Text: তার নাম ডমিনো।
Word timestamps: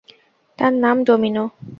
তার 0.59 0.73
নাম 0.75 0.97
ডমিনো। 1.03 1.43